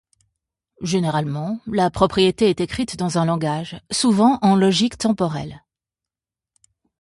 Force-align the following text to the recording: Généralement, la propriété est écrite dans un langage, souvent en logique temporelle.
Généralement, 0.81 1.59
la 1.67 1.91
propriété 1.91 2.49
est 2.49 2.59
écrite 2.59 2.97
dans 2.97 3.19
un 3.19 3.25
langage, 3.25 3.79
souvent 3.91 4.39
en 4.41 4.55
logique 4.55 4.97
temporelle. 4.97 5.61